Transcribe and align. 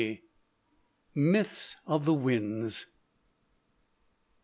MYTHS 1.13 1.75
OF 1.85 2.05
THE 2.05 2.13
WINDS. 2.15 2.87